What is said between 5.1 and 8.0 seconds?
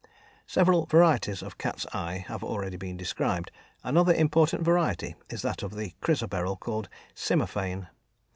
is that of the chrysoberyl called "cymophane."